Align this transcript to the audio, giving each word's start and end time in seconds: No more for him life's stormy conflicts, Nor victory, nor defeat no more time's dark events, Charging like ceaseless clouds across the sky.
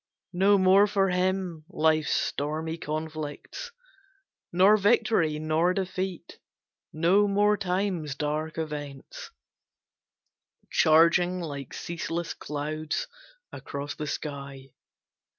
No 0.33 0.57
more 0.57 0.87
for 0.87 1.09
him 1.11 1.63
life's 1.69 2.11
stormy 2.11 2.75
conflicts, 2.79 3.71
Nor 4.51 4.75
victory, 4.75 5.37
nor 5.37 5.75
defeat 5.75 6.39
no 6.91 7.27
more 7.27 7.55
time's 7.55 8.15
dark 8.15 8.57
events, 8.57 9.29
Charging 10.71 11.39
like 11.39 11.75
ceaseless 11.75 12.33
clouds 12.33 13.05
across 13.53 13.93
the 13.93 14.07
sky. 14.07 14.71